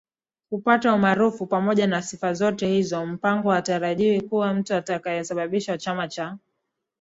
[0.49, 6.37] kupata umaarufuPamoja na sifa zote hizo Mpango hatarajiwi kuwa mtu atakayesababisha Chama cha